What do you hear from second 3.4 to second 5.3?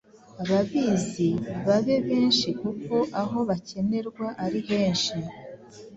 bakenerwa ari henshi.